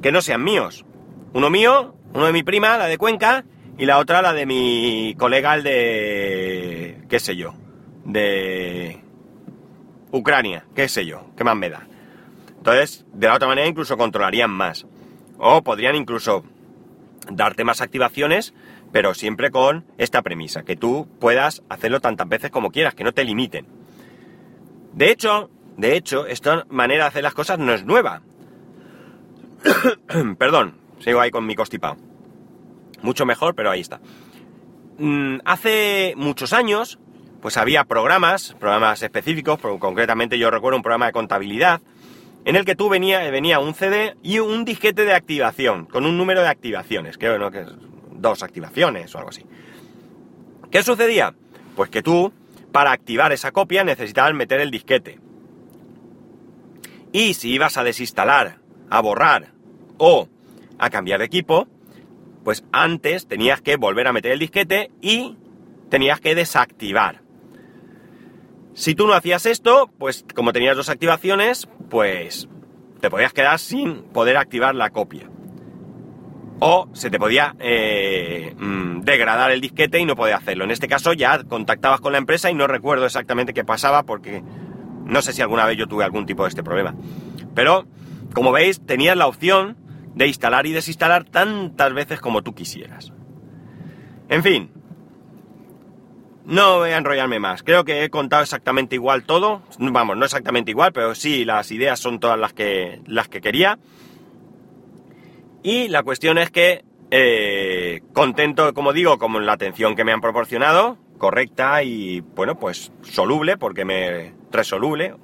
que 0.04 0.12
no 0.12 0.22
sean 0.22 0.44
míos. 0.44 0.86
Uno 1.34 1.50
mío, 1.50 1.96
uno 2.14 2.28
de 2.28 2.34
mi 2.34 2.44
prima, 2.44 2.78
la 2.78 2.86
de 2.86 3.00
Cuenca, 3.00 3.46
y 3.80 3.86
la 3.86 3.98
otra 3.98 4.22
la 4.22 4.32
de 4.32 4.46
mi 4.46 5.16
colega, 5.18 5.56
el 5.56 5.64
de... 5.64 7.00
qué 7.10 7.20
sé 7.20 7.36
yo, 7.36 7.56
de 8.06 9.02
Ucrania, 10.12 10.66
qué 10.76 10.88
sé 10.88 11.08
yo, 11.08 11.32
qué 11.36 11.44
más 11.44 11.56
me 11.56 11.72
da. 11.72 11.88
Entonces, 12.62 13.08
de 13.12 13.26
la 13.26 13.34
otra 13.34 13.48
manera 13.48 13.68
incluso 13.68 13.98
controlarían 13.98 14.52
más. 14.52 14.86
O 15.40 15.64
podrían 15.64 15.96
incluso 15.96 16.44
darte 17.28 17.64
más 17.64 17.82
activaciones, 17.82 18.54
pero 18.92 19.16
siempre 19.16 19.50
con 19.50 19.84
esta 19.98 20.22
premisa, 20.22 20.62
que 20.62 20.76
tú 20.76 21.08
puedas 21.20 21.64
hacerlo 21.70 22.02
tantas 22.02 22.30
veces 22.30 22.52
como 22.52 22.70
quieras, 22.70 22.94
que 22.94 23.04
no 23.04 23.14
te 23.14 23.24
limiten. 23.24 23.66
De 24.94 25.10
hecho, 25.10 25.50
de 25.76 25.96
hecho, 25.96 26.28
esta 26.28 26.68
manera 26.70 27.06
de 27.06 27.08
hacer 27.08 27.24
las 27.24 27.34
cosas 27.34 27.58
no 27.58 27.74
es 27.74 27.84
nueva. 27.84 28.22
Perdón, 30.38 30.78
sigo 31.00 31.20
ahí 31.20 31.32
con 31.32 31.48
mi 31.48 31.56
constipado. 31.56 31.98
Mucho 33.02 33.26
mejor, 33.26 33.56
pero 33.56 33.72
ahí 33.72 33.82
está. 33.82 34.00
Mm, 35.00 35.38
hace 35.46 36.14
muchos 36.16 36.54
años, 36.54 37.00
pues 37.42 37.58
había 37.58 37.86
programas, 37.86 38.56
programas 38.60 39.02
específicos, 39.02 39.60
concretamente 39.80 40.38
yo 40.38 40.52
recuerdo 40.52 40.78
un 40.78 40.84
programa 40.84 41.08
de 41.08 41.12
contabilidad, 41.12 41.82
en 42.46 42.56
el 42.56 42.66
que 42.66 42.76
tú 42.76 42.90
venía, 42.90 43.30
venía 43.30 43.60
un 43.60 43.74
CD 43.74 44.16
y 44.24 44.40
un 44.40 44.66
disquete 44.66 45.06
de 45.06 45.14
activación, 45.14 45.86
con 45.86 46.06
un 46.06 46.18
número 46.18 46.42
de 46.42 46.48
activaciones, 46.48 47.18
creo 47.18 47.38
¿no? 47.38 47.52
que 47.52 47.62
es 47.62 47.68
dos 48.14 48.44
activaciones 48.44 49.14
o 49.14 49.18
algo 49.20 49.30
así. 49.30 49.46
¿Qué 50.72 50.84
sucedía? 50.84 51.36
Pues 51.76 51.90
que 51.90 52.02
tú, 52.02 52.34
para 52.72 52.92
activar 52.92 53.32
esa 53.32 53.52
copia, 53.52 53.84
necesitabas 53.84 54.34
meter 54.34 54.60
el 54.60 54.72
disquete. 54.72 55.20
Y 57.12 57.34
si 57.34 57.52
ibas 57.52 57.78
a 57.78 57.84
desinstalar, 57.84 58.60
a 58.90 59.02
borrar 59.02 59.52
o 59.98 60.30
a 60.80 60.90
cambiar 60.90 61.20
de 61.20 61.26
equipo, 61.26 61.68
pues 62.44 62.64
antes 62.72 63.28
tenías 63.28 63.62
que 63.62 63.76
volver 63.76 64.08
a 64.08 64.14
meter 64.14 64.32
el 64.32 64.40
disquete 64.40 64.92
y 65.02 65.38
tenías 65.90 66.22
que 66.22 66.36
desactivar. 66.36 67.22
Si 68.74 68.96
tú 68.96 69.06
no 69.06 69.14
hacías 69.14 69.46
esto, 69.46 69.92
pues 70.00 70.26
como 70.34 70.54
tenías 70.54 70.78
dos 70.78 70.90
activaciones, 70.90 71.68
pues 71.92 72.48
te 73.02 73.10
podías 73.10 73.34
quedar 73.34 73.60
sin 73.60 74.04
poder 74.04 74.38
activar 74.38 74.74
la 74.74 74.90
copia. 74.90 75.30
O 76.60 76.88
se 76.94 77.10
te 77.10 77.20
podía 77.20 77.56
eh, 77.60 78.56
mm, 78.58 79.02
degradar 79.02 79.52
el 79.52 79.60
disquete 79.60 80.00
y 80.00 80.06
no 80.06 80.16
podía 80.16 80.38
hacerlo. 80.38 80.64
En 80.64 80.72
este 80.72 80.88
caso 80.88 81.12
ya 81.12 81.44
contactabas 81.44 82.00
con 82.00 82.14
la 82.14 82.18
empresa 82.18 82.50
y 82.50 82.54
no 82.56 82.66
recuerdo 82.66 83.06
exactamente 83.06 83.54
qué 83.54 83.66
pasaba 83.66 84.04
porque 84.04 84.42
no 85.06 85.22
sé 85.22 85.34
si 85.34 85.42
alguna 85.42 85.66
vez 85.66 85.78
yo 85.78 85.88
tuve 85.88 86.06
algún 86.06 86.26
tipo 86.26 86.44
de 86.44 86.50
este 86.50 86.64
problema. 86.64 86.96
Pero, 87.54 87.86
como 88.34 88.54
veis, 88.54 88.80
tenías 88.86 89.18
la 89.18 89.28
opción 89.28 89.76
de 90.16 90.28
instalar 90.28 90.66
y 90.68 90.72
desinstalar 90.72 91.26
tantas 91.26 91.94
veces 91.94 92.22
como 92.22 92.42
tú 92.42 92.54
quisieras. 92.56 93.12
En 94.30 94.44
fin, 94.44 94.72
no 96.52 96.80
voy 96.80 96.90
a 96.90 96.98
enrollarme 96.98 97.40
más. 97.40 97.64
Creo 97.64 97.86
que 97.86 98.04
he 98.04 98.10
contado 98.10 98.44
exactamente 98.44 98.96
igual 98.96 99.24
todo. 99.24 99.62
Vamos, 99.80 100.18
no 100.18 100.26
exactamente 100.26 100.72
igual, 100.72 100.92
pero 100.92 101.16
sí 101.16 101.46
las 101.46 101.72
ideas 101.72 101.98
son 102.00 102.20
todas 102.20 102.38
las 102.38 102.52
que, 102.52 103.02
las 103.08 103.30
que 103.30 103.40
quería. 103.40 103.80
Y 105.64 105.88
la 105.88 106.04
cuestión 106.04 106.38
es 106.38 106.52
que 106.52 106.84
eh, 107.10 108.02
contento, 108.14 108.74
como 108.74 108.92
digo, 108.92 109.18
con 109.18 109.46
la 109.46 109.54
atención 109.54 109.96
que 109.96 110.04
me 110.04 110.12
han 110.12 110.20
proporcionado, 110.20 110.98
correcta 111.18 111.84
y, 111.84 112.20
bueno, 112.20 112.60
pues 112.60 112.92
soluble, 113.02 113.56
porque 113.58 113.86
me... 113.86 114.34
resoluble, 114.52 115.16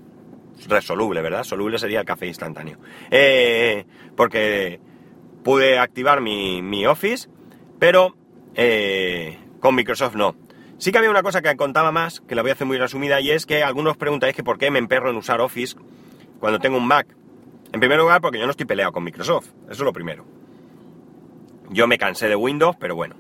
resoluble, 0.70 1.22
¿verdad? 1.22 1.44
Soluble 1.44 1.78
sería 1.78 2.00
el 2.00 2.06
café 2.06 2.28
instantáneo. 2.28 2.78
Eh, 3.12 3.86
porque 4.16 4.80
pude 5.44 5.78
activar 5.78 6.22
mi, 6.22 6.62
mi 6.62 6.86
Office, 6.86 7.28
pero 7.80 8.16
eh, 8.56 9.38
con 9.60 9.76
Microsoft 9.76 10.16
no. 10.16 10.47
Sí 10.78 10.92
que 10.92 11.00
había 11.00 11.10
una 11.10 11.24
cosa 11.24 11.42
que 11.42 11.56
contaba 11.56 11.92
más, 11.92 12.22
que 12.22 12.36
la 12.36 12.44
voy 12.44 12.52
a 12.52 12.54
hacer 12.54 12.68
muy 12.68 12.78
resumida, 12.78 13.20
y 13.20 13.32
es 13.32 13.46
que 13.46 13.64
algunos 13.64 13.98
preguntáis 13.98 14.36
que 14.36 14.44
por 14.44 14.58
qué 14.58 14.70
me 14.70 14.80
emperro 14.80 15.10
en 15.10 15.16
usar 15.16 15.42
Office 15.42 15.76
cuando 16.40 16.60
tengo 16.60 16.78
un 16.78 16.88
Mac. 16.88 17.08
En 17.74 17.80
primer 17.80 17.98
lugar, 17.98 18.22
porque 18.22 18.40
yo 18.40 18.46
no 18.46 18.52
estoy 18.52 18.66
peleado 18.66 18.92
con 18.92 19.04
Microsoft. 19.04 19.48
Eso 19.64 19.72
es 19.72 19.80
lo 19.80 19.94
primero. 19.94 20.26
Yo 21.70 21.88
me 21.88 21.98
cansé 21.98 22.28
de 22.28 22.36
Windows, 22.36 22.76
pero 22.80 22.96
bueno, 22.96 23.16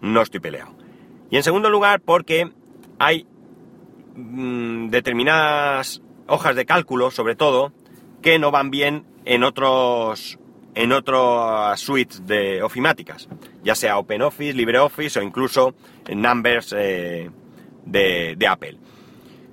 no 0.00 0.22
estoy 0.22 0.40
peleado. 0.40 0.74
Y 1.30 1.36
en 1.36 1.42
segundo 1.42 1.70
lugar, 1.70 2.00
porque 2.00 2.52
hay 2.98 3.26
mm, 4.14 4.88
determinadas 4.88 6.02
hojas 6.26 6.56
de 6.56 6.66
cálculo, 6.66 7.10
sobre 7.10 7.36
todo, 7.36 7.72
que 8.20 8.38
no 8.38 8.50
van 8.50 8.70
bien 8.70 9.06
en 9.24 9.44
otros 9.44 10.38
en 10.74 10.92
otras 10.92 11.80
suites 11.80 12.26
de 12.26 12.62
ofimáticas, 12.62 13.28
ya 13.62 13.74
sea 13.74 13.98
OpenOffice, 13.98 14.54
LibreOffice 14.54 15.20
o 15.20 15.22
incluso 15.22 15.74
Numbers 16.14 16.74
eh, 16.76 17.30
de, 17.84 18.46
Apple. 18.48 18.78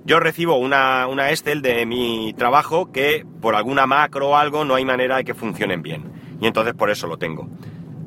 yo 0.05 0.19
recibo 0.19 0.57
una, 0.57 1.07
una 1.07 1.29
Excel 1.31 1.61
de 1.61 1.85
mi 1.85 2.33
trabajo 2.38 2.91
que 2.91 3.25
por 3.41 3.55
alguna 3.55 3.85
macro 3.85 4.29
o 4.29 4.35
algo 4.35 4.63
no 4.63 4.75
hay 4.75 4.85
manera 4.85 5.17
de 5.17 5.25
que 5.25 5.33
funcionen 5.33 5.81
bien. 5.81 6.11
Y 6.41 6.47
entonces 6.47 6.73
por 6.73 6.89
eso 6.89 7.07
lo 7.07 7.17
tengo. 7.17 7.49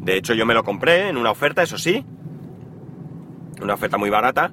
De 0.00 0.16
hecho 0.16 0.34
yo 0.34 0.46
me 0.46 0.54
lo 0.54 0.64
compré 0.64 1.08
en 1.08 1.16
una 1.16 1.30
oferta, 1.30 1.62
eso 1.62 1.76
sí. 1.76 2.04
Una 3.60 3.74
oferta 3.74 3.98
muy 3.98 4.10
barata. 4.10 4.52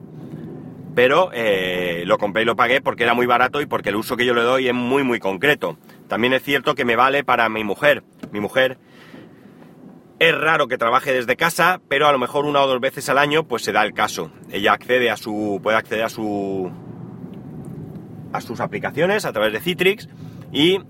Pero 1.00 1.30
eh, 1.32 2.04
lo 2.06 2.18
compré 2.18 2.42
y 2.42 2.46
lo 2.46 2.58
pagué 2.58 2.82
porque 2.82 3.04
era 3.04 3.14
muy 3.14 3.26
barato 3.26 3.62
y 3.62 3.66
porque 3.66 3.88
el 3.88 3.96
uso 3.96 4.18
que 4.18 4.26
yo 4.26 4.34
le 4.34 4.42
doy 4.42 4.68
es 4.68 4.74
muy 4.74 5.02
muy 5.02 5.18
concreto. 5.18 5.78
También 6.10 6.34
es 6.34 6.44
cierto 6.44 6.76
que 6.76 6.84
me 6.84 6.98
vale 6.98 7.24
para 7.24 7.48
mi 7.48 7.64
mujer. 7.64 8.04
Mi 8.34 8.42
mujer 8.42 8.78
es 10.20 10.38
raro 10.38 10.68
que 10.68 10.78
trabaje 10.78 11.14
desde 11.14 11.38
casa, 11.38 11.80
pero 11.88 12.10
a 12.10 12.12
lo 12.12 12.20
mejor 12.20 12.44
una 12.44 12.62
o 12.62 12.68
dos 12.68 12.82
veces 12.82 13.08
al 13.08 13.18
año 13.18 13.48
pues 13.48 13.64
se 13.64 13.72
da 13.72 13.86
el 13.86 13.94
caso. 13.94 14.34
Ella 14.52 14.74
accede 14.74 15.10
a 15.10 15.16
su. 15.16 15.62
puede 15.64 15.78
acceder 15.78 16.04
a 16.04 16.10
su. 16.10 16.70
a 18.34 18.42
sus 18.42 18.60
aplicaciones 18.60 19.24
a 19.24 19.32
través 19.32 19.54
de 19.54 19.62
Citrix 19.62 20.10
y 20.52 20.82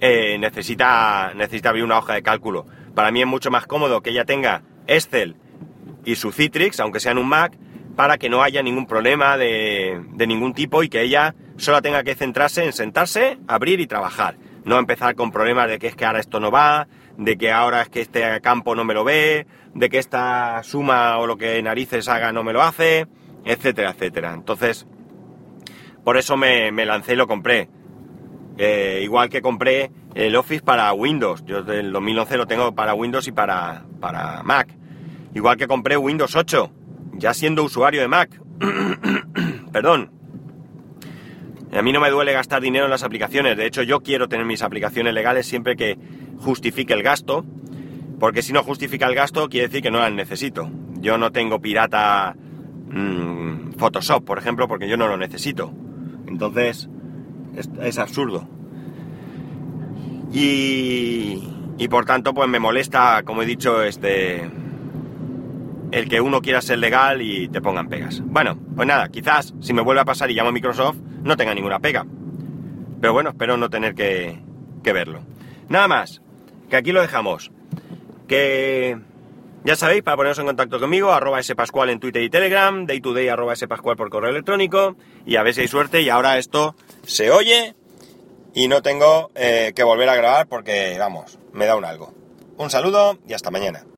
eh, 0.00 0.38
necesita, 0.40 1.34
necesita 1.36 1.68
abrir 1.68 1.84
una 1.84 1.98
hoja 1.98 2.14
de 2.14 2.24
cálculo. 2.24 2.66
Para 2.96 3.12
mí 3.12 3.20
es 3.20 3.28
mucho 3.28 3.52
más 3.52 3.68
cómodo 3.68 4.00
que 4.00 4.10
ella 4.10 4.24
tenga 4.24 4.62
Excel 4.88 5.36
y 6.04 6.16
su 6.16 6.32
Citrix, 6.32 6.80
aunque 6.80 6.98
sea 6.98 7.12
en 7.12 7.18
un 7.18 7.28
Mac, 7.28 7.56
para 7.96 8.18
que 8.18 8.28
no 8.28 8.42
haya 8.42 8.62
ningún 8.62 8.86
problema 8.86 9.36
de, 9.36 10.02
de 10.12 10.26
ningún 10.26 10.54
tipo 10.54 10.82
y 10.82 10.88
que 10.88 11.02
ella 11.02 11.34
solo 11.56 11.82
tenga 11.82 12.02
que 12.02 12.14
centrarse 12.14 12.64
en 12.64 12.72
sentarse, 12.72 13.38
abrir 13.46 13.80
y 13.80 13.86
trabajar. 13.86 14.36
No 14.64 14.78
empezar 14.78 15.14
con 15.14 15.32
problemas 15.32 15.68
de 15.68 15.78
que 15.78 15.88
es 15.88 15.96
que 15.96 16.04
ahora 16.04 16.20
esto 16.20 16.40
no 16.40 16.50
va, 16.50 16.86
de 17.16 17.36
que 17.36 17.50
ahora 17.50 17.82
es 17.82 17.88
que 17.88 18.00
este 18.00 18.40
campo 18.40 18.74
no 18.74 18.84
me 18.84 18.94
lo 18.94 19.04
ve, 19.04 19.46
de 19.74 19.88
que 19.88 19.98
esta 19.98 20.62
suma 20.62 21.18
o 21.18 21.26
lo 21.26 21.36
que 21.36 21.62
narices 21.62 22.08
haga 22.08 22.32
no 22.32 22.44
me 22.44 22.52
lo 22.52 22.62
hace, 22.62 23.06
etcétera, 23.44 23.90
etcétera. 23.90 24.32
Entonces, 24.34 24.86
por 26.04 26.16
eso 26.16 26.36
me, 26.36 26.72
me 26.72 26.84
lancé 26.84 27.14
y 27.14 27.16
lo 27.16 27.26
compré. 27.26 27.68
Eh, 28.58 29.00
igual 29.02 29.28
que 29.28 29.40
compré 29.40 29.90
el 30.14 30.36
Office 30.36 30.62
para 30.62 30.92
Windows. 30.92 31.44
Yo 31.44 31.62
del 31.62 31.92
2011 31.92 32.36
lo 32.36 32.46
tengo 32.46 32.74
para 32.74 32.94
Windows 32.94 33.26
y 33.28 33.32
para, 33.32 33.84
para 34.00 34.42
Mac. 34.42 34.68
Igual 35.34 35.56
que 35.56 35.66
compré 35.66 35.96
Windows 35.96 36.36
8, 36.36 36.70
ya 37.22 37.32
siendo 37.32 37.62
usuario 37.62 38.00
de 38.00 38.08
Mac. 38.08 38.42
Perdón. 39.72 40.10
A 41.72 41.80
mí 41.80 41.92
no 41.92 42.00
me 42.00 42.10
duele 42.10 42.32
gastar 42.32 42.60
dinero 42.60 42.84
en 42.84 42.90
las 42.90 43.04
aplicaciones. 43.04 43.56
De 43.56 43.64
hecho, 43.64 43.82
yo 43.82 44.00
quiero 44.00 44.28
tener 44.28 44.44
mis 44.44 44.60
aplicaciones 44.60 45.14
legales 45.14 45.46
siempre 45.46 45.76
que 45.76 45.96
justifique 46.38 46.92
el 46.92 47.02
gasto. 47.02 47.46
Porque 48.18 48.42
si 48.42 48.52
no 48.52 48.62
justifica 48.64 49.06
el 49.06 49.14
gasto, 49.14 49.48
quiere 49.48 49.68
decir 49.68 49.82
que 49.82 49.90
no 49.90 50.00
las 50.00 50.12
necesito. 50.12 50.68
Yo 51.00 51.16
no 51.16 51.30
tengo 51.30 51.60
pirata 51.60 52.34
mmm, 52.90 53.72
Photoshop, 53.78 54.24
por 54.24 54.38
ejemplo, 54.38 54.66
porque 54.66 54.88
yo 54.88 54.96
no 54.96 55.06
lo 55.06 55.16
necesito. 55.16 55.72
Entonces, 56.26 56.88
es, 57.56 57.70
es 57.80 57.98
absurdo. 57.98 58.48
Y, 60.32 61.48
y, 61.78 61.88
por 61.88 62.04
tanto, 62.04 62.34
pues 62.34 62.48
me 62.48 62.58
molesta, 62.58 63.22
como 63.24 63.42
he 63.42 63.46
dicho, 63.46 63.82
este 63.82 64.50
el 65.92 66.08
que 66.08 66.20
uno 66.20 66.40
quiera 66.40 66.60
ser 66.62 66.78
legal 66.78 67.22
y 67.22 67.48
te 67.48 67.60
pongan 67.60 67.88
pegas. 67.88 68.22
Bueno, 68.24 68.58
pues 68.74 68.88
nada, 68.88 69.08
quizás 69.10 69.54
si 69.60 69.72
me 69.72 69.82
vuelve 69.82 70.00
a 70.00 70.06
pasar 70.06 70.30
y 70.30 70.34
llamo 70.34 70.48
a 70.48 70.52
Microsoft, 70.52 70.96
no 71.22 71.36
tenga 71.36 71.54
ninguna 71.54 71.78
pega. 71.78 72.06
Pero 73.00 73.12
bueno, 73.12 73.30
espero 73.30 73.56
no 73.56 73.68
tener 73.68 73.94
que, 73.94 74.40
verlo. 74.82 75.22
Nada 75.68 75.88
más, 75.88 76.22
que 76.70 76.76
aquí 76.76 76.92
lo 76.92 77.02
dejamos. 77.02 77.52
Que 78.26 78.98
ya 79.64 79.76
sabéis, 79.76 80.02
para 80.02 80.16
poneros 80.16 80.38
en 80.38 80.46
contacto 80.46 80.80
conmigo, 80.80 81.12
arroba 81.12 81.42
spascual 81.42 81.90
en 81.90 82.00
Twitter 82.00 82.22
y 82.22 82.30
Telegram, 82.30 82.86
day 82.86 83.00
to 83.00 83.12
day 83.12 83.28
arroba 83.28 83.54
spascual 83.54 83.96
por 83.96 84.08
correo 84.08 84.30
electrónico, 84.30 84.96
y 85.26 85.36
a 85.36 85.42
ver 85.42 85.52
si 85.52 85.60
hay 85.60 85.68
suerte 85.68 86.00
y 86.00 86.08
ahora 86.08 86.38
esto 86.38 86.74
se 87.04 87.30
oye 87.30 87.74
y 88.54 88.68
no 88.68 88.80
tengo 88.80 89.30
eh, 89.34 89.72
que 89.74 89.82
volver 89.82 90.08
a 90.08 90.16
grabar 90.16 90.46
porque, 90.46 90.96
vamos, 90.98 91.38
me 91.52 91.66
da 91.66 91.76
un 91.76 91.84
algo. 91.84 92.14
Un 92.56 92.70
saludo 92.70 93.18
y 93.28 93.34
hasta 93.34 93.50
mañana. 93.50 93.84